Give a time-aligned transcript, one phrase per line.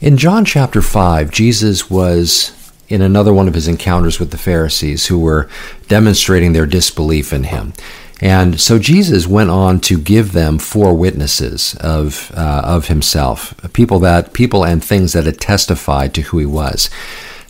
[0.00, 2.52] In John chapter 5, Jesus was
[2.88, 5.48] in another one of his encounters with the Pharisees who were
[5.88, 7.72] demonstrating their disbelief in him.
[8.20, 13.98] And so Jesus went on to give them four witnesses of uh, of himself, people
[14.00, 16.90] that people and things that had testified to who he was.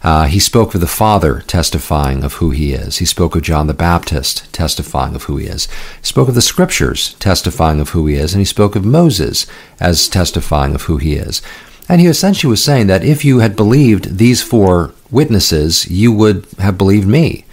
[0.02, 2.98] Uh, he spoke of the Father testifying of who he is.
[2.98, 5.66] He spoke of John the Baptist testifying of who he is.
[6.00, 9.46] He spoke of the Scriptures testifying of who he is, and he spoke of Moses
[9.80, 11.42] as testifying of who he is.
[11.88, 16.46] And he essentially was saying that if you had believed these four witnesses, you would
[16.58, 17.44] have believed me.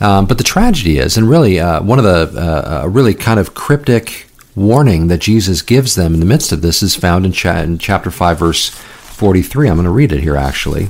[0.00, 3.54] Um, but the tragedy is, and really uh, one of the uh, really kind of
[3.54, 7.60] cryptic warning that Jesus gives them in the midst of this is found in, cha-
[7.60, 9.68] in chapter 5, verse 43.
[9.68, 10.86] I'm going to read it here actually,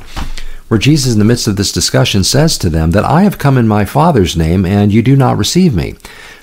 [0.68, 3.56] where Jesus, in the midst of this discussion, says to them that I have come
[3.56, 5.94] in my Father's name, and you do not receive me.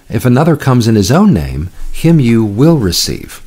[0.10, 3.41] If another comes in his own name, him you will receive.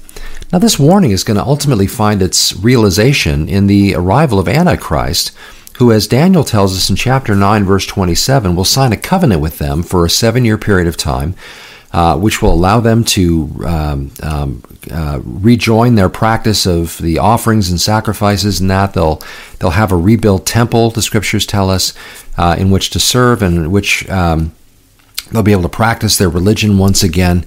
[0.54, 5.32] Now, this warning is going to ultimately find its realization in the arrival of Antichrist,
[5.78, 9.58] who, as Daniel tells us in chapter 9, verse 27, will sign a covenant with
[9.58, 11.34] them for a seven year period of time,
[11.92, 17.68] uh, which will allow them to um, um, uh, rejoin their practice of the offerings
[17.68, 19.20] and sacrifices, and that they'll
[19.58, 20.90] they'll have a rebuilt temple.
[20.90, 21.94] The scriptures tell us
[22.38, 24.52] uh, in which to serve, and in which um,
[25.32, 27.44] they'll be able to practice their religion once again.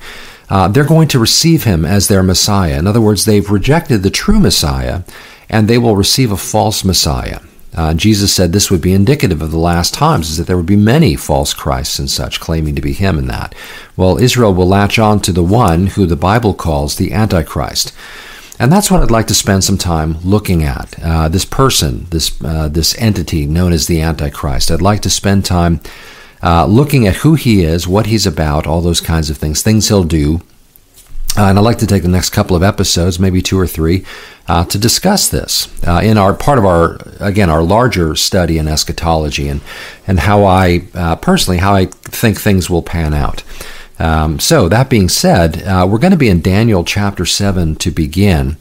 [0.50, 2.80] Uh, they're going to receive him as their Messiah.
[2.80, 5.02] In other words, they've rejected the true Messiah,
[5.50, 7.40] and they will receive a false Messiah.
[7.76, 10.66] Uh, Jesus said this would be indicative of the last times, is that there would
[10.66, 13.54] be many false Christs and such claiming to be him and that.
[13.96, 17.94] Well, Israel will latch on to the one who the Bible calls the Antichrist.
[18.60, 20.96] And that's what I'd like to spend some time looking at.
[21.04, 24.72] Uh, this person, this, uh, this entity known as the Antichrist.
[24.72, 25.80] I'd like to spend time
[26.44, 29.88] uh, looking at who he is, what he's about, all those kinds of things, things
[29.88, 30.42] he'll do,
[31.38, 34.04] uh, and I'd like to take the next couple of episodes, maybe two or three,
[34.48, 38.68] uh, to discuss this uh, in our part of our again our larger study in
[38.68, 39.62] eschatology and
[40.08, 43.44] and how I uh, personally how I think things will pan out.
[44.00, 47.92] Um, so that being said, uh, we're going to be in Daniel chapter seven to
[47.92, 48.58] begin.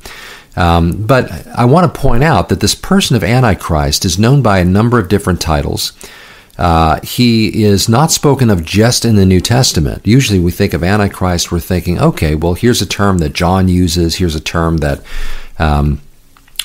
[0.54, 4.58] Um, but I want to point out that this person of Antichrist is known by
[4.58, 5.93] a number of different titles.
[6.59, 10.06] Uh, he is not spoken of just in the New Testament.
[10.06, 14.17] Usually we think of Antichrist, we're thinking, okay, well, here's a term that John uses,
[14.17, 15.03] here's a term that
[15.59, 16.00] um,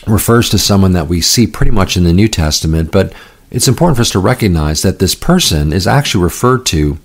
[0.07, 3.13] refers to someone that we see pretty much in the New Testament, but
[3.50, 6.97] it's important for us to recognize that this person is actually referred to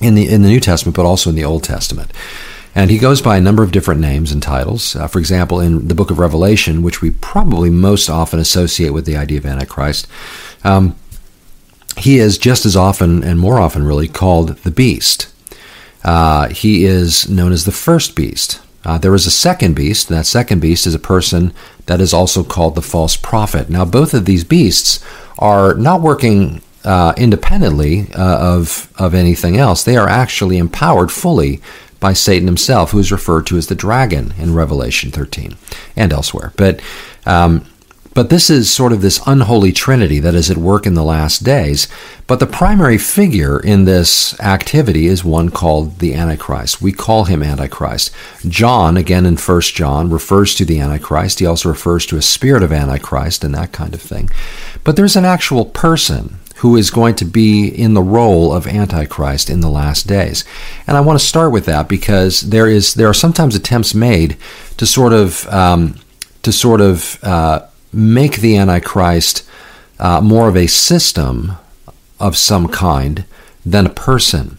[0.00, 2.12] in the in the New Testament, but also in the Old Testament.
[2.74, 4.96] And he goes by a number of different names and titles.
[4.96, 9.04] Uh, for example, in the book of Revelation, which we probably most often associate with
[9.04, 10.08] the idea of Antichrist,
[10.64, 10.96] um,
[11.98, 15.32] he is just as often and more often really called the beast.
[16.04, 18.60] Uh, he is known as the first beast.
[18.84, 21.52] Uh, there is a second beast, and that second beast is a person
[21.86, 23.70] that is also called the false prophet.
[23.70, 25.04] Now, both of these beasts
[25.38, 29.84] are not working uh, independently uh, of, of anything else.
[29.84, 31.60] They are actually empowered fully
[32.00, 35.56] by Satan himself, who is referred to as the dragon in Revelation 13
[35.94, 36.52] and elsewhere.
[36.56, 36.80] But
[37.24, 37.64] um,
[38.14, 41.44] but this is sort of this unholy trinity that is at work in the last
[41.44, 41.88] days.
[42.26, 46.82] But the primary figure in this activity is one called the Antichrist.
[46.82, 48.10] We call him Antichrist.
[48.46, 51.38] John, again in 1 John, refers to the Antichrist.
[51.38, 54.30] He also refers to a spirit of Antichrist and that kind of thing.
[54.84, 59.50] But there's an actual person who is going to be in the role of Antichrist
[59.50, 60.44] in the last days.
[60.86, 64.36] And I want to start with that because there is there are sometimes attempts made
[64.76, 65.96] to sort of um,
[66.42, 69.48] to sort of uh, make the Antichrist
[69.98, 71.52] uh, more of a system
[72.18, 73.24] of some kind
[73.64, 74.58] than a person.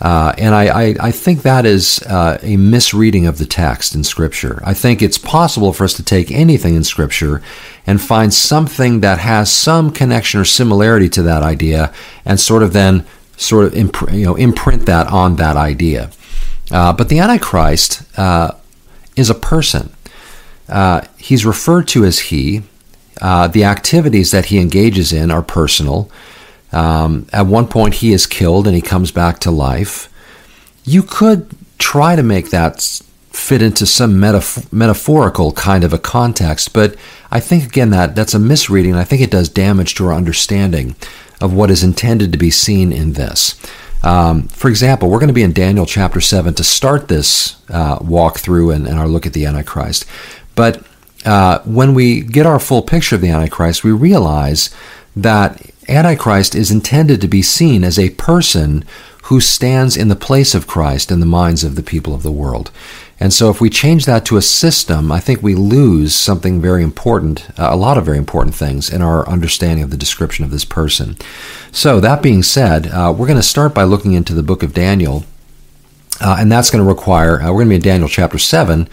[0.00, 4.04] Uh, and I, I, I, think that is uh, a misreading of the text in
[4.04, 4.62] Scripture.
[4.64, 7.42] I think it's possible for us to take anything in Scripture
[7.84, 11.92] and find something that has some connection or similarity to that idea,
[12.24, 13.04] and sort of then
[13.36, 16.12] sort of imp- you know imprint that on that idea.
[16.70, 18.52] Uh, but the Antichrist uh,
[19.16, 19.90] is a person.
[20.68, 22.62] Uh, he's referred to as he.
[23.20, 26.10] Uh, the activities that he engages in are personal.
[26.72, 30.12] Um, at one point, he is killed and he comes back to life.
[30.84, 32.80] You could try to make that
[33.30, 36.96] fit into some metaf- metaphorical kind of a context, but
[37.30, 38.94] I think again that that's a misreading.
[38.94, 40.96] I think it does damage to our understanding
[41.40, 43.54] of what is intended to be seen in this.
[44.02, 47.98] Um, for example, we're going to be in Daniel chapter 7 to start this uh,
[47.98, 50.04] walkthrough and, and our look at the Antichrist.
[50.58, 50.82] But
[51.24, 54.74] uh, when we get our full picture of the Antichrist, we realize
[55.14, 58.84] that Antichrist is intended to be seen as a person
[59.26, 62.32] who stands in the place of Christ in the minds of the people of the
[62.32, 62.72] world.
[63.20, 66.82] And so, if we change that to a system, I think we lose something very
[66.82, 70.64] important, a lot of very important things in our understanding of the description of this
[70.64, 71.16] person.
[71.70, 74.74] So, that being said, uh, we're going to start by looking into the book of
[74.74, 75.24] Daniel,
[76.20, 78.88] uh, and that's going to require, uh, we're going to be in Daniel chapter 7,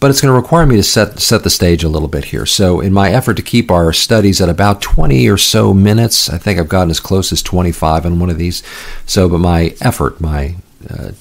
[0.00, 2.46] but it's going to require me to set, set the stage a little bit here.
[2.46, 6.38] So, in my effort to keep our studies at about 20 or so minutes, I
[6.38, 8.62] think I've gotten as close as 25 on one of these.
[9.06, 10.56] So, but my effort, my
[10.90, 11.12] uh,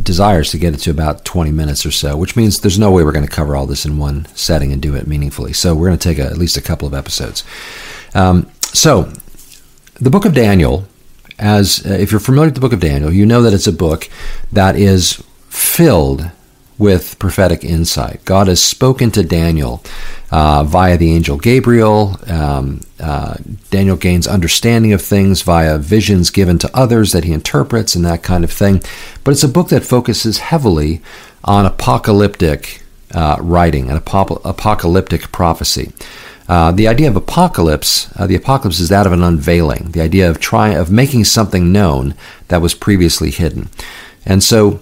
[0.00, 3.02] desires to get it to about 20 minutes or so, which means there's no way
[3.02, 5.52] we're going to cover all this in one setting and do it meaningfully.
[5.52, 7.44] So we're going to take a, at least a couple of episodes.
[8.14, 9.12] Um, so,
[10.00, 10.86] the book of Daniel,
[11.38, 13.72] as uh, if you're familiar with the book of Daniel, you know that it's a
[13.72, 14.08] book
[14.52, 16.30] that is filled
[16.78, 18.24] with prophetic insight.
[18.24, 19.82] God has spoken to Daniel
[20.30, 22.18] uh, via the angel Gabriel.
[22.28, 23.36] Um, uh,
[23.70, 28.22] Daniel gains understanding of things via visions given to others that he interprets and that
[28.22, 28.80] kind of thing.
[29.24, 31.02] But it's a book that focuses heavily
[31.42, 32.82] on apocalyptic
[33.12, 35.92] uh, writing and ap- apocalyptic prophecy.
[36.48, 40.30] Uh, the idea of apocalypse, uh, the apocalypse is that of an unveiling, the idea
[40.30, 42.14] of trying of making something known
[42.48, 43.68] that was previously hidden.
[44.24, 44.80] And so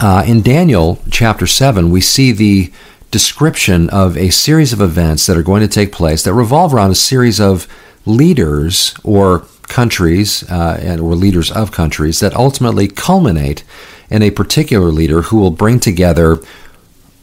[0.00, 2.72] uh, in Daniel chapter 7, we see the
[3.10, 6.90] description of a series of events that are going to take place that revolve around
[6.90, 7.66] a series of
[8.04, 13.64] leaders or countries uh, and or leaders of countries that ultimately culminate
[14.10, 16.38] in a particular leader who will bring together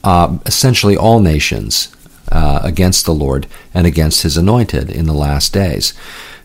[0.03, 1.95] uh, essentially all nations
[2.31, 5.93] uh, against the Lord and against his anointed in the last days.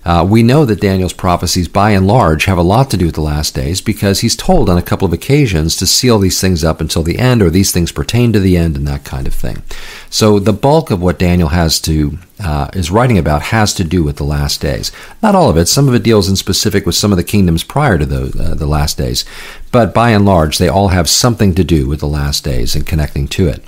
[0.05, 3.15] Uh, we know that Daniel's prophecies, by and large, have a lot to do with
[3.15, 6.65] the last days because he's told on a couple of occasions to seal these things
[6.65, 9.35] up until the end, or these things pertain to the end, and that kind of
[9.35, 9.63] thing.
[10.09, 14.03] So the bulk of what Daniel has to uh, is writing about has to do
[14.03, 14.91] with the last days.
[15.23, 15.67] Not all of it.
[15.67, 18.55] Some of it deals in specific with some of the kingdoms prior to the uh,
[18.55, 19.27] the last days,
[19.71, 22.87] but by and large, they all have something to do with the last days and
[22.87, 23.63] connecting to it.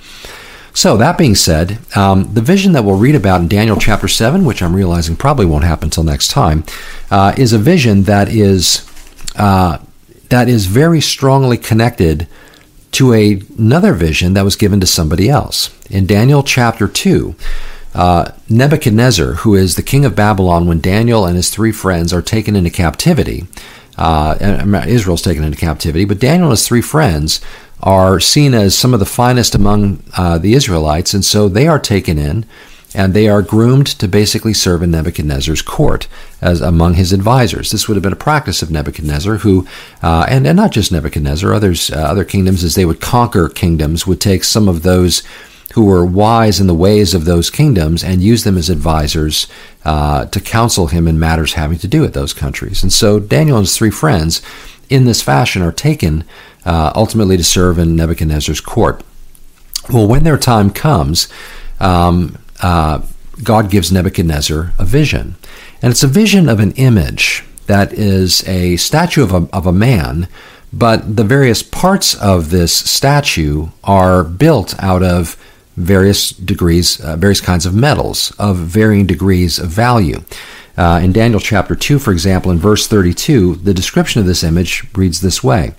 [0.75, 4.43] So, that being said, um, the vision that we'll read about in Daniel chapter 7,
[4.43, 6.63] which I'm realizing probably won't happen until next time,
[7.11, 8.89] uh, is a vision that is,
[9.35, 9.77] uh,
[10.29, 12.27] that is very strongly connected
[12.93, 15.69] to a, another vision that was given to somebody else.
[15.91, 17.35] In Daniel chapter 2,
[17.93, 22.21] uh, Nebuchadnezzar, who is the king of Babylon when Daniel and his three friends are
[22.23, 23.45] taken into captivity,
[23.97, 27.41] uh, Israel's taken into captivity, but Daniel and his three friends
[27.83, 31.79] are seen as some of the finest among uh, the Israelites, and so they are
[31.79, 32.45] taken in
[32.95, 36.07] and they are groomed to basically serve in Nebuchadnezzar's court
[36.41, 37.71] as among his advisors.
[37.71, 39.67] This would have been a practice of Nebuchadnezzar, who,
[40.01, 44.05] uh, and, and not just Nebuchadnezzar, others, uh, other kingdoms, as they would conquer kingdoms,
[44.05, 45.23] would take some of those
[45.73, 49.47] who were wise in the ways of those kingdoms and use them as advisors
[49.85, 52.83] uh, to counsel him in matters having to do with those countries.
[52.83, 54.43] And so Daniel and his three friends,
[54.93, 56.23] in this fashion, are taken
[56.65, 59.03] uh, ultimately to serve in Nebuchadnezzar's court.
[59.91, 61.27] Well, when their time comes,
[61.79, 63.01] um, uh,
[63.43, 65.35] God gives Nebuchadnezzar a vision.
[65.81, 69.73] And it's a vision of an image that is a statue of a, of a
[69.73, 70.27] man,
[70.71, 75.35] but the various parts of this statue are built out of
[75.75, 80.21] various degrees, uh, various kinds of metals of varying degrees of value.
[80.75, 84.83] Uh, in Daniel chapter 2, for example, in verse 32, the description of this image
[84.95, 85.73] reads this way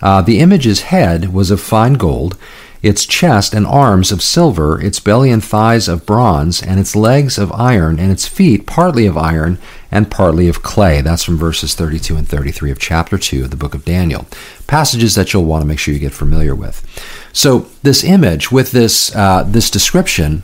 [0.00, 2.36] uh, the image's head was of fine gold,
[2.82, 7.38] its chest and arms of silver, its belly and thighs of bronze, and its legs
[7.38, 9.58] of iron, and its feet partly of iron
[9.90, 11.00] and partly of clay.
[11.00, 14.26] That's from verses 32 and 33 of chapter 2 of the book of Daniel.
[14.66, 16.84] Passages that you'll want to make sure you get familiar with.
[17.32, 20.42] So, this image with this, uh, this description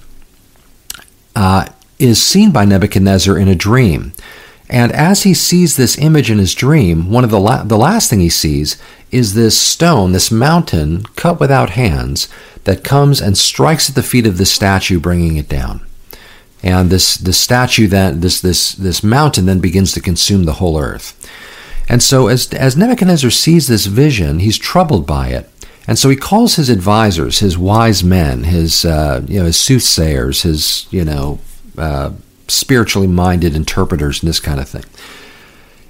[1.36, 1.66] uh,
[2.00, 4.12] is seen by Nebuchadnezzar in a dream.
[4.68, 8.08] And as he sees this image in his dream, one of the la- the last
[8.08, 8.80] thing he sees
[9.10, 12.28] is this stone, this mountain cut without hands
[12.64, 15.84] that comes and strikes at the feet of the statue, bringing it down.
[16.62, 20.78] And this this statue then this this this mountain then begins to consume the whole
[20.78, 21.16] earth.
[21.88, 25.50] And so as as Nebuchadnezzar sees this vision, he's troubled by it.
[25.88, 30.42] And so he calls his advisors, his wise men, his uh, you know his soothsayers,
[30.42, 31.40] his you know
[31.78, 32.12] uh,
[32.48, 34.84] spiritually minded interpreters and this kind of thing.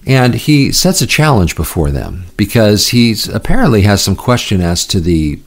[0.07, 5.01] And he sets a challenge before them because he apparently has some question as to
[5.01, 5.41] the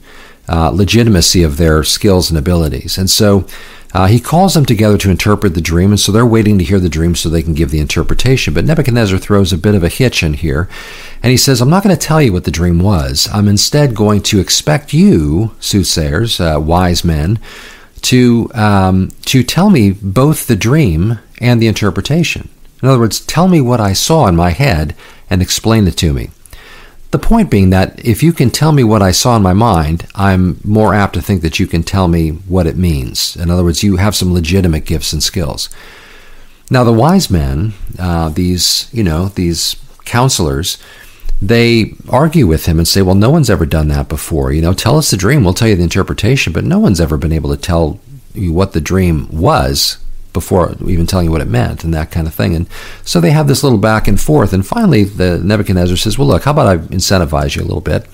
[0.48, 2.98] uh, legitimacy of their skills and abilities.
[2.98, 3.46] And so
[3.94, 6.80] uh, he calls them together to interpret the dream, and so they're waiting to hear
[6.80, 8.52] the dream so they can give the interpretation.
[8.52, 10.68] But Nebuchadnezzar throws a bit of a hitch in here,
[11.22, 13.28] and he says, I'm not going to tell you what the dream was.
[13.32, 17.38] I'm instead going to expect you, soothsayers, uh, wise men,
[18.04, 22.48] to um, to tell me both the dream and the interpretation.
[22.82, 24.94] In other words, tell me what I saw in my head
[25.30, 26.30] and explain it to me.
[27.10, 30.06] The point being that if you can tell me what I saw in my mind,
[30.14, 33.36] I'm more apt to think that you can tell me what it means.
[33.36, 35.68] In other words, you have some legitimate gifts and skills.
[36.70, 40.76] Now, the wise men, uh, these, you know, these counselors,
[41.42, 44.52] they argue with him and say, well, no one's ever done that before.
[44.52, 47.16] You know, tell us the dream, we'll tell you the interpretation, but no one's ever
[47.16, 48.00] been able to tell
[48.34, 49.98] you what the dream was
[50.32, 52.54] before even telling you what it meant and that kind of thing.
[52.54, 52.66] And
[53.04, 54.52] so they have this little back and forth.
[54.52, 58.06] And finally, the Nebuchadnezzar says, well, look, how about I incentivize you a little bit?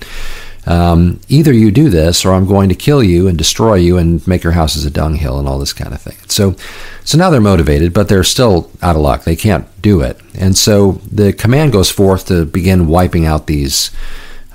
[0.67, 4.25] Um, either you do this or I'm going to kill you and destroy you and
[4.27, 6.17] make your house as a dunghill and all this kind of thing.
[6.27, 6.55] So,
[7.03, 9.23] so now they're motivated, but they're still out of luck.
[9.23, 10.19] They can't do it.
[10.37, 13.89] And so the command goes forth to begin wiping out these,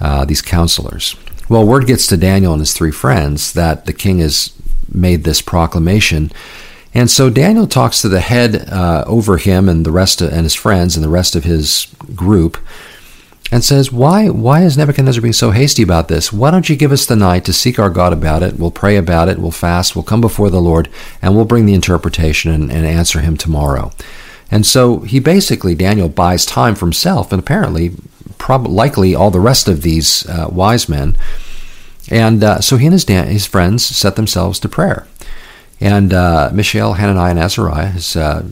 [0.01, 1.17] uh, these counselors.
[1.49, 4.53] Well, word gets to Daniel and his three friends that the king has
[4.93, 6.31] made this proclamation.
[6.95, 10.45] And so Daniel talks to the head uh, over him and the rest of, and
[10.45, 12.57] his friends and the rest of his group
[13.53, 16.33] and says, why, why is Nebuchadnezzar being so hasty about this?
[16.33, 18.59] Why don't you give us the night to seek our God about it?
[18.59, 20.89] We'll pray about it, we'll fast, we'll come before the Lord,
[21.23, 23.93] and we'll bring the interpretation and, and answer him tomorrow.
[24.51, 27.93] And so he basically, Daniel buys time for himself, and apparently,
[28.39, 31.17] prob- likely all the rest of these uh, wise men.
[32.11, 35.07] And uh, so he and his, his friends set themselves to prayer.
[35.81, 38.45] And uh, Mishael, Hananiah, and Azariah, his, uh,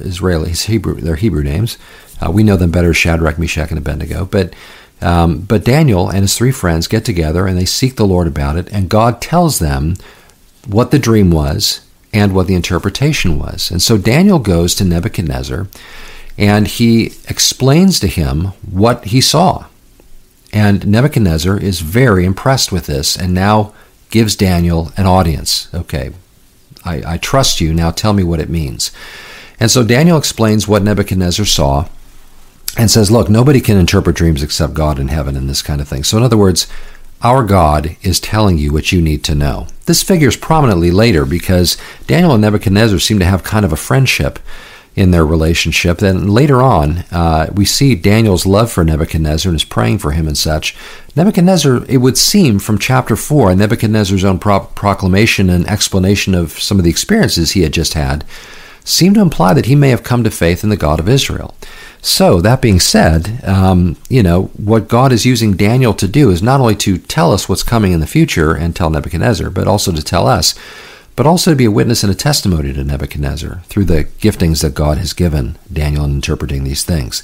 [0.00, 1.76] Israeli, his Hebrew, their Hebrew names,
[2.22, 4.24] uh, we know them better as Shadrach, Meshach, and Abednego.
[4.24, 4.54] But
[5.00, 8.56] um, but Daniel and his three friends get together and they seek the Lord about
[8.56, 9.96] it, and God tells them
[10.66, 11.80] what the dream was
[12.12, 13.70] and what the interpretation was.
[13.70, 15.66] And so Daniel goes to Nebuchadnezzar
[16.38, 19.66] and he explains to him what he saw.
[20.52, 23.72] And Nebuchadnezzar is very impressed with this and now
[24.10, 25.68] gives Daniel an audience.
[25.74, 26.10] Okay,
[26.84, 27.72] I, I trust you.
[27.72, 28.92] Now tell me what it means.
[29.58, 31.88] And so Daniel explains what Nebuchadnezzar saw
[32.76, 35.88] and says, Look, nobody can interpret dreams except God in heaven and this kind of
[35.88, 36.04] thing.
[36.04, 36.66] So, in other words,
[37.22, 39.68] our God is telling you what you need to know.
[39.86, 41.76] This figures prominently later because
[42.06, 44.38] Daniel and Nebuchadnezzar seem to have kind of a friendship
[44.94, 45.98] in their relationship.
[45.98, 50.26] Then later on, uh, we see Daniel's love for Nebuchadnezzar and is praying for him
[50.26, 50.76] and such.
[51.16, 56.78] Nebuchadnezzar, it would seem from chapter 4, Nebuchadnezzar's own pro- proclamation and explanation of some
[56.78, 58.24] of the experiences he had just had,
[58.84, 61.54] seem to imply that he may have come to faith in the God of Israel.
[62.04, 66.42] So, that being said, um, you know, what God is using Daniel to do is
[66.42, 69.92] not only to tell us what's coming in the future and tell Nebuchadnezzar, but also
[69.92, 70.56] to tell us,
[71.14, 74.74] but also to be a witness and a testimony to Nebuchadnezzar through the giftings that
[74.74, 77.22] God has given Daniel in interpreting these things.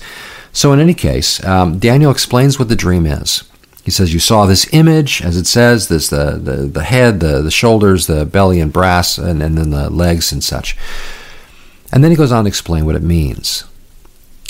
[0.53, 3.43] So, in any case, um, Daniel explains what the dream is.
[3.83, 7.43] He says, You saw this image, as it says, there's the, the, the head, the,
[7.43, 10.77] the shoulders, the belly and brass, and, and then the legs and such.
[11.91, 13.65] And then he goes on to explain what it means.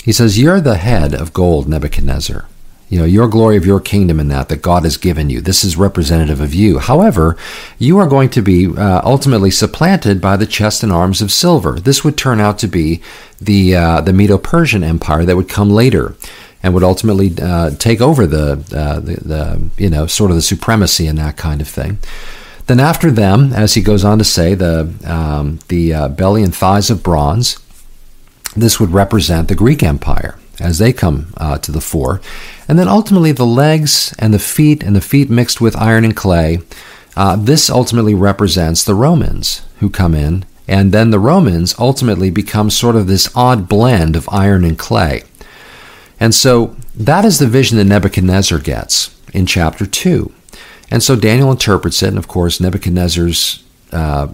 [0.03, 2.47] He says, You're the head of gold, Nebuchadnezzar.
[2.89, 5.41] You know, your glory of your kingdom in that, that God has given you.
[5.41, 6.79] This is representative of you.
[6.79, 7.37] However,
[7.77, 11.79] you are going to be uh, ultimately supplanted by the chest and arms of silver.
[11.79, 13.01] This would turn out to be
[13.39, 16.15] the, uh, the Medo Persian Empire that would come later
[16.63, 20.41] and would ultimately uh, take over the, uh, the, the, you know, sort of the
[20.41, 21.99] supremacy and that kind of thing.
[22.65, 26.55] Then after them, as he goes on to say, the, um, the uh, belly and
[26.55, 27.59] thighs of bronze,
[28.55, 32.21] this would represent the Greek Empire as they come uh, to the fore.
[32.67, 36.15] And then ultimately the legs and the feet, and the feet mixed with iron and
[36.15, 36.59] clay.
[37.15, 40.45] Uh, this ultimately represents the Romans who come in.
[40.67, 45.23] And then the Romans ultimately become sort of this odd blend of iron and clay.
[46.19, 50.31] And so that is the vision that Nebuchadnezzar gets in chapter 2.
[50.91, 54.27] And so Daniel interprets it, and of course, Nebuchadnezzar's uh,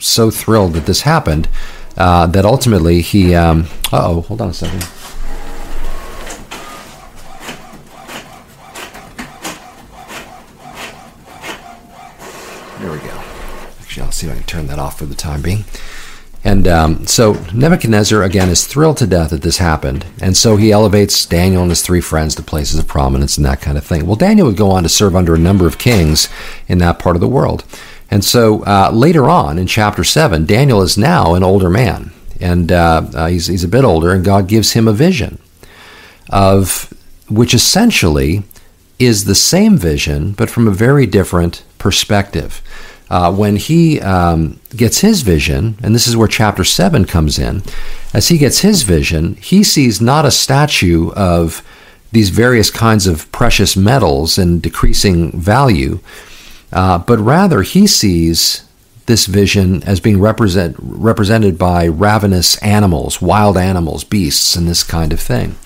[0.00, 1.48] so thrilled that this happened
[2.00, 3.34] uh, that ultimately he.
[3.34, 4.80] Um, oh, hold on a second.
[12.80, 13.22] There we go.
[13.80, 15.64] Actually, I'll see if I can turn that off for the time being.
[16.42, 20.06] And um, so Nebuchadnezzar, again, is thrilled to death that this happened.
[20.22, 23.60] And so he elevates Daniel and his three friends to places of prominence and that
[23.60, 24.06] kind of thing.
[24.06, 26.30] Well, Daniel would go on to serve under a number of kings
[26.66, 27.62] in that part of the world.
[28.10, 32.12] And so uh, later on in chapter 7, Daniel is now an older man.
[32.40, 35.38] And uh, uh, he's, he's a bit older, and God gives him a vision
[36.30, 36.92] of
[37.28, 38.42] which essentially
[38.98, 42.62] is the same vision, but from a very different perspective.
[43.08, 47.62] Uh, when he um, gets his vision, and this is where chapter 7 comes in,
[48.14, 51.66] as he gets his vision, he sees not a statue of
[52.12, 55.98] these various kinds of precious metals and decreasing value,
[56.72, 58.64] uh, but rather he sees
[59.06, 65.12] this vision as being represent, represented by ravenous animals, wild animals, beasts, and this kind
[65.12, 65.56] of thing.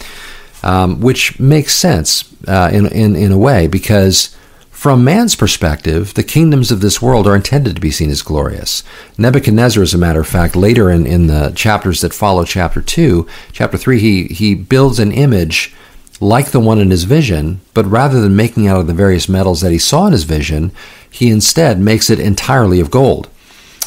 [0.64, 4.34] um, which makes sense uh, in, in, in a way because
[4.70, 8.82] from man's perspective, the kingdoms of this world are intended to be seen as glorious.
[9.18, 13.26] Nebuchadnezzar, as a matter of fact, later in, in the chapters that follow chapter 2,
[13.52, 15.75] chapter 3, he, he builds an image
[16.21, 19.61] like the one in his vision, but rather than making out of the various metals
[19.61, 20.73] that he saw in his vision,
[21.11, 23.28] he instead makes it entirely of gold.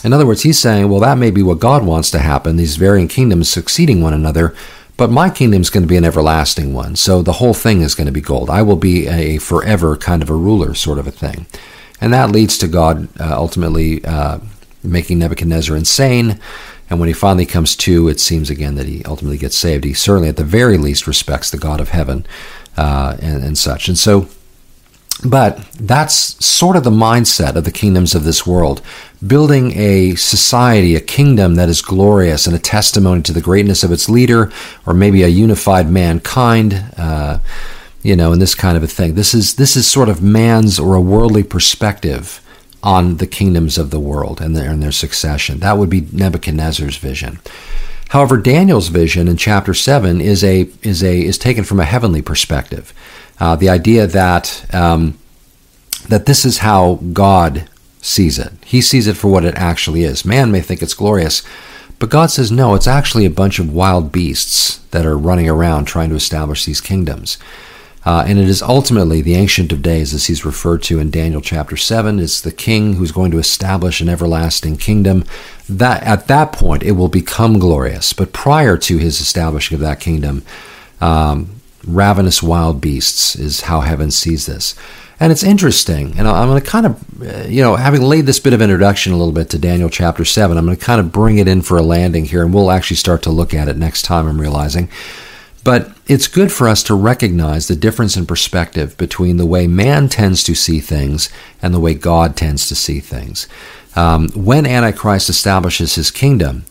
[0.03, 2.75] In other words, he's saying, well, that may be what God wants to happen, these
[2.75, 4.55] varying kingdoms succeeding one another,
[4.95, 6.95] but my kingdom is going to be an everlasting one.
[6.95, 8.49] So the whole thing is going to be gold.
[8.49, 11.45] I will be a forever kind of a ruler, sort of a thing.
[12.01, 14.39] And that leads to God uh, ultimately uh,
[14.83, 16.39] making Nebuchadnezzar insane.
[16.89, 19.83] And when he finally comes to, it seems again that he ultimately gets saved.
[19.83, 22.25] He certainly, at the very least, respects the God of heaven
[22.77, 23.87] uh, and, and such.
[23.87, 24.29] And so
[25.23, 26.13] but that's
[26.45, 28.81] sort of the mindset of the kingdoms of this world.
[29.25, 33.91] Building a society, a kingdom that is glorious and a testimony to the greatness of
[33.91, 34.51] its leader,
[34.85, 37.39] or maybe a unified mankind, uh,
[38.03, 39.15] you know, and this kind of a thing.
[39.15, 42.43] This is, this is sort of man's or a worldly perspective
[42.87, 45.59] on the kingdoms of the world and their, and their succession.
[45.59, 47.39] That would be Nebuchadnezzar's vision.
[48.11, 52.21] However, Daniel's vision in chapter 7 is, a, is, a, is taken from a heavenly
[52.21, 52.93] perspective.
[53.41, 55.19] Uh, the idea that um,
[56.07, 57.67] that this is how God
[58.01, 58.53] sees it.
[58.65, 60.23] He sees it for what it actually is.
[60.23, 61.43] Man may think it's glorious,
[61.99, 62.73] but God says no.
[62.73, 66.79] It's actually a bunch of wild beasts that are running around trying to establish these
[66.79, 67.37] kingdoms.
[68.07, 71.41] Uh, and it is ultimately the Ancient of Days, as he's referred to in Daniel
[71.41, 72.19] chapter 7.
[72.19, 75.25] It's the king who's going to establish an everlasting kingdom.
[75.67, 78.13] That At that point, it will become glorious.
[78.13, 80.43] But prior to his establishing of that kingdom,
[81.01, 84.73] um, ravenous wild beasts is how heaven sees this.
[85.19, 86.17] And it's interesting.
[86.17, 89.11] And I'm going to kind of, uh, you know, having laid this bit of introduction
[89.11, 91.61] a little bit to Daniel chapter 7, I'm going to kind of bring it in
[91.61, 94.39] for a landing here, and we'll actually start to look at it next time, I'm
[94.39, 94.87] realizing.
[95.67, 100.07] But it's good for us to recognize the difference in perspective between the way man
[100.07, 101.29] tends to see things
[101.61, 103.49] and the way God tends to see things.
[103.93, 106.63] Um, when Antichrist establishes his kingdom,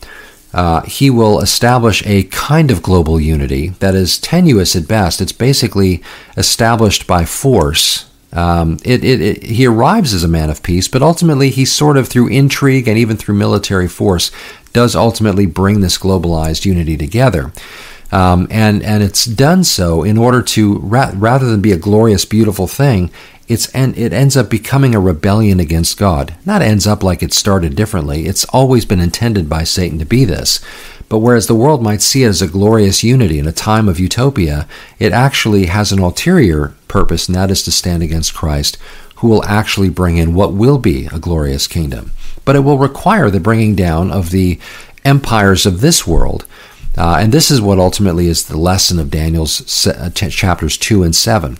[0.51, 5.21] uh, he will establish a kind of global unity that is tenuous at best.
[5.21, 6.01] It's basically
[6.35, 8.09] established by force.
[8.33, 11.97] Um, it, it, it, he arrives as a man of peace, but ultimately he sort
[11.97, 14.31] of, through intrigue and even through military force,
[14.73, 17.51] does ultimately bring this globalized unity together.
[18.11, 22.23] Um, and and it's done so in order to ra- rather than be a glorious,
[22.23, 23.11] beautiful thing,
[23.47, 26.35] it's and it ends up becoming a rebellion against God.
[26.45, 28.25] Not ends up like it started differently.
[28.25, 30.61] It's always been intended by Satan to be this.
[31.09, 33.99] But whereas the world might see it as a glorious unity in a time of
[33.99, 34.67] utopia,
[34.99, 38.77] it actually has an ulterior purpose, and that is to stand against Christ,
[39.15, 42.11] who will actually bring in what will be a glorious kingdom.
[42.43, 44.59] But it will require the bringing down of the
[45.05, 46.45] empires of this world.
[46.97, 51.15] Uh, and this is what ultimately is the lesson of Daniel's uh, chapters 2 and
[51.15, 51.57] 7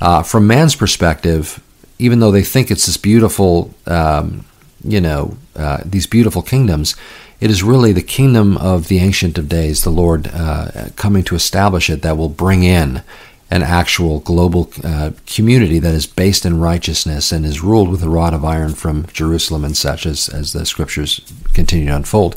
[0.00, 1.62] uh, from man's perspective,
[1.98, 4.44] even though they think it's this beautiful, um,
[4.82, 6.96] you know, uh, these beautiful kingdoms,
[7.40, 11.34] it is really the kingdom of the Ancient of Days, the Lord uh, coming to
[11.34, 13.02] establish it, that will bring in
[13.50, 18.08] an actual global uh, community that is based in righteousness and is ruled with a
[18.08, 21.20] rod of iron from Jerusalem and such as, as the scriptures
[21.52, 22.36] continue to unfold.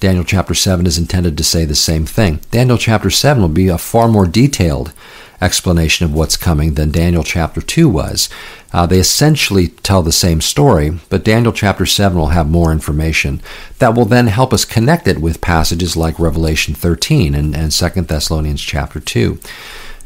[0.00, 2.40] Daniel chapter 7 is intended to say the same thing.
[2.50, 4.92] Daniel chapter 7 will be a far more detailed
[5.40, 8.28] explanation of what's coming than Daniel chapter 2 was.
[8.72, 13.40] Uh, they essentially tell the same story, but Daniel chapter 7 will have more information
[13.78, 17.88] that will then help us connect it with passages like Revelation 13 and, and 2
[18.02, 19.38] Thessalonians chapter 2.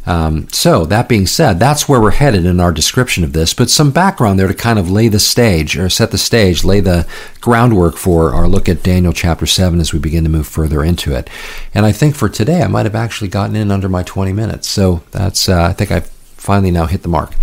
[0.08, 3.68] Um, so, that being said, that's where we're headed in our description of this, but
[3.68, 7.06] some background there to kind of lay the stage, or set the stage, lay the
[7.42, 11.14] groundwork for our look at Daniel chapter 7 as we begin to move further into
[11.14, 11.28] it.
[11.74, 14.66] And I think for today, I might have actually gotten in under my 20 minutes.
[14.66, 17.34] So, that's, uh, I think I've finally now hit the mark.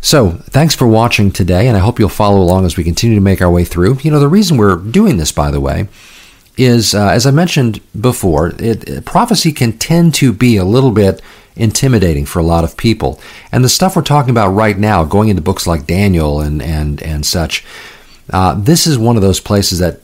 [0.00, 3.22] So, thanks for watching today, and I hope you'll follow along as we continue to
[3.22, 3.98] make our way through.
[4.02, 5.86] You know, the reason we're doing this, by the way,
[6.56, 11.22] is, uh, as I mentioned before, it, prophecy can tend to be a little bit
[11.56, 13.20] intimidating for a lot of people.
[13.52, 17.02] And the stuff we're talking about right now, going into books like Daniel and and
[17.02, 17.64] and such,
[18.30, 20.00] uh, this is one of those places that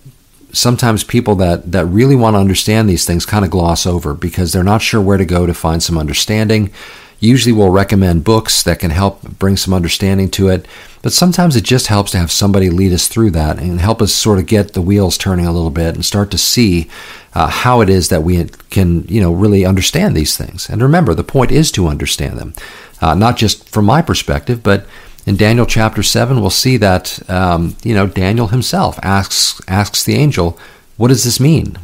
[0.52, 4.52] sometimes people that that really want to understand these things kind of gloss over because
[4.52, 6.72] they're not sure where to go to find some understanding.
[7.18, 10.66] Usually, we'll recommend books that can help bring some understanding to it,
[11.02, 14.12] but sometimes it just helps to have somebody lead us through that and help us
[14.12, 16.88] sort of get the wheels turning a little bit and start to see
[17.34, 20.68] uh, how it is that we can, you know, really understand these things.
[20.68, 22.54] And remember, the point is to understand them,
[23.00, 24.86] uh, not just from my perspective, but
[25.26, 30.14] in Daniel chapter seven, we'll see that um, you know Daniel himself asks asks the
[30.14, 30.58] angel,
[30.96, 31.74] what does this mean?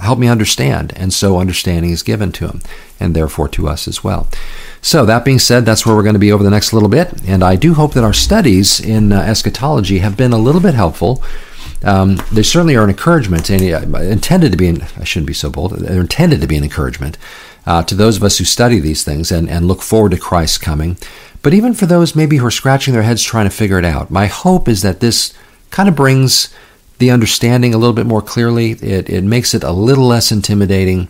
[0.00, 0.92] Help me understand.
[0.96, 2.60] And so understanding is given to him,
[2.98, 4.26] and therefore to us as well.
[4.80, 7.12] So, that being said, that's where we're going to be over the next little bit.
[7.26, 10.74] And I do hope that our studies in uh, eschatology have been a little bit
[10.74, 11.22] helpful.
[11.84, 13.62] Um, they certainly are an encouragement, and
[13.94, 16.64] uh, intended to be, an, I shouldn't be so bold, they're intended to be an
[16.64, 17.18] encouragement
[17.66, 20.58] uh, to those of us who study these things and, and look forward to Christ's
[20.58, 20.96] coming.
[21.42, 24.10] But even for those maybe who are scratching their heads trying to figure it out,
[24.10, 25.34] my hope is that this
[25.70, 26.52] kind of brings
[26.98, 28.72] the understanding a little bit more clearly.
[28.72, 31.08] It, it makes it a little less intimidating,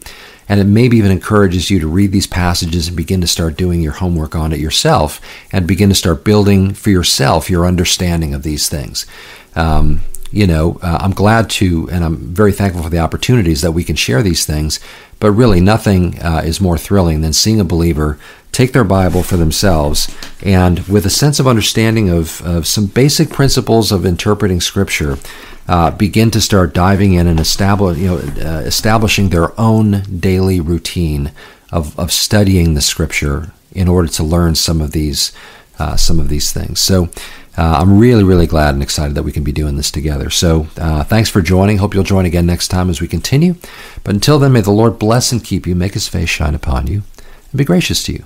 [0.48, 3.82] and it maybe even encourages you to read these passages and begin to start doing
[3.82, 5.20] your homework on it yourself
[5.52, 9.06] and begin to start building for yourself your understanding of these things.
[9.54, 13.72] Um, you know, uh, I'm glad to, and I'm very thankful for the opportunities that
[13.72, 14.78] we can share these things.
[15.20, 18.18] But really, nothing uh, is more thrilling than seeing a believer
[18.52, 23.30] take their Bible for themselves and, with a sense of understanding of, of some basic
[23.30, 25.18] principles of interpreting Scripture,
[25.68, 30.60] uh, begin to start diving in and establish, you know, uh, establishing their own daily
[30.60, 31.30] routine
[31.70, 35.32] of, of studying the Scripture in order to learn some of these
[35.78, 36.80] uh, some of these things.
[36.80, 37.08] So.
[37.56, 40.30] Uh, I'm really, really glad and excited that we can be doing this together.
[40.30, 41.78] So, uh, thanks for joining.
[41.78, 43.56] Hope you'll join again next time as we continue.
[44.04, 46.86] But until then, may the Lord bless and keep you, make his face shine upon
[46.86, 47.02] you,
[47.50, 48.24] and be gracious to you,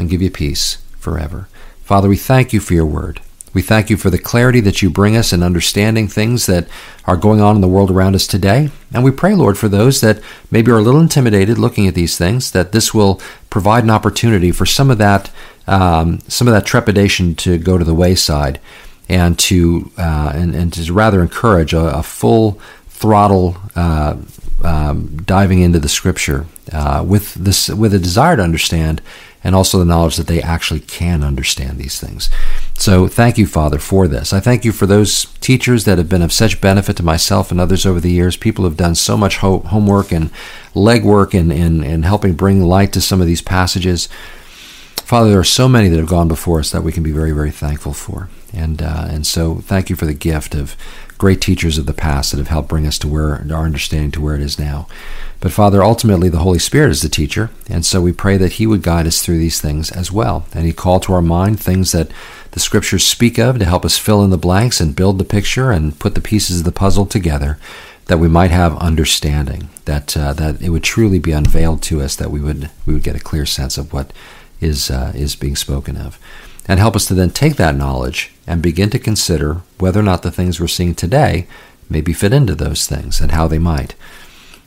[0.00, 1.48] and give you peace forever.
[1.82, 3.20] Father, we thank you for your word.
[3.52, 6.68] We thank you for the clarity that you bring us in understanding things that
[7.04, 8.70] are going on in the world around us today.
[8.94, 12.16] And we pray, Lord, for those that maybe are a little intimidated looking at these
[12.16, 15.30] things, that this will provide an opportunity for some of that,
[15.66, 18.60] um, some of that trepidation to go to the wayside,
[19.08, 22.52] and to uh, and, and to rather encourage a, a full
[22.88, 24.16] throttle uh,
[24.62, 29.02] um, diving into the Scripture uh, with this with a desire to understand
[29.42, 32.28] and also the knowledge that they actually can understand these things.
[32.74, 34.32] So thank you, Father, for this.
[34.32, 37.60] I thank you for those teachers that have been of such benefit to myself and
[37.60, 38.36] others over the years.
[38.36, 40.30] People have done so much ho- homework and
[40.74, 44.08] legwork in, in, in helping bring light to some of these passages.
[44.96, 47.32] Father, there are so many that have gone before us that we can be very,
[47.32, 48.28] very thankful for.
[48.52, 50.76] And, uh, and so thank you for the gift of
[51.20, 54.22] great teachers of the past that have helped bring us to where our understanding to
[54.22, 54.88] where it is now.
[55.38, 58.66] But Father, ultimately the Holy Spirit is the teacher, and so we pray that He
[58.66, 60.46] would guide us through these things as well.
[60.54, 62.10] And He call to our mind things that
[62.52, 65.70] the Scriptures speak of to help us fill in the blanks and build the picture
[65.70, 67.58] and put the pieces of the puzzle together,
[68.06, 72.16] that we might have understanding, that uh, that it would truly be unveiled to us,
[72.16, 74.10] that we would we would get a clear sense of what
[74.58, 76.18] is uh, is being spoken of,
[76.68, 80.22] and help us to then take that knowledge and begin to consider whether or not
[80.22, 81.46] the things we're seeing today
[81.88, 83.94] maybe fit into those things and how they might.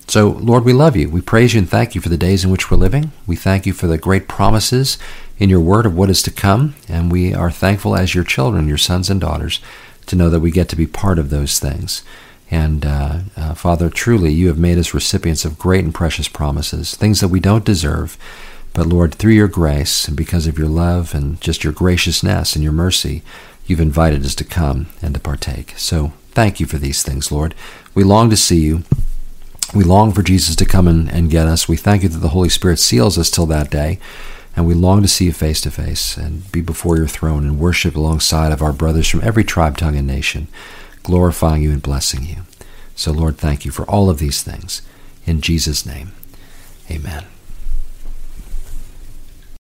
[0.08, 1.10] So, Lord, we love you.
[1.10, 3.14] We praise you and thank you for the days in which we're living.
[3.26, 4.98] We thank you for the great promises
[5.40, 6.76] in your word of what is to come.
[6.90, 9.62] And we are thankful as your children, your sons and daughters,
[10.08, 12.04] to know that we get to be part of those things.
[12.52, 16.96] And uh, uh, Father, truly, you have made us recipients of great and precious promises,
[16.96, 18.18] things that we don't deserve.
[18.74, 22.64] But Lord, through your grace and because of your love and just your graciousness and
[22.64, 23.22] your mercy,
[23.66, 25.74] you've invited us to come and to partake.
[25.78, 27.54] So thank you for these things, Lord.
[27.94, 28.84] We long to see you.
[29.74, 31.68] We long for Jesus to come and, and get us.
[31.68, 34.00] We thank you that the Holy Spirit seals us till that day.
[34.56, 37.60] And we long to see you face to face and be before your throne and
[37.60, 40.48] worship alongside of our brothers from every tribe, tongue, and nation,
[41.02, 42.44] glorifying you and blessing you.
[42.96, 44.84] So, Lord, thank you for all of these things.
[45.26, 46.12] In Jesus' name,
[46.92, 47.33] amen.